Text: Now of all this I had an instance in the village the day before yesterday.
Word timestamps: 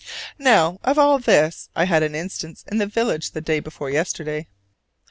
Now 0.39 0.79
of 0.83 0.97
all 0.97 1.19
this 1.19 1.69
I 1.75 1.85
had 1.85 2.01
an 2.01 2.15
instance 2.15 2.65
in 2.71 2.79
the 2.79 2.87
village 2.87 3.33
the 3.33 3.39
day 3.41 3.59
before 3.59 3.91
yesterday. 3.91 4.47